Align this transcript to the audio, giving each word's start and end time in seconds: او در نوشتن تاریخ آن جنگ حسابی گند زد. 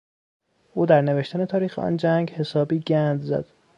او 0.73 0.85
در 0.85 1.01
نوشتن 1.01 1.45
تاریخ 1.45 1.79
آن 1.79 1.97
جنگ 1.97 2.29
حسابی 2.29 2.79
گند 2.79 3.21
زد. 3.23 3.45